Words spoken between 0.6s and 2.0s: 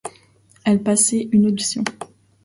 Elle passait une audition.